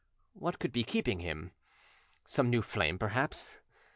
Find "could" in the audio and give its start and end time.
0.57-0.71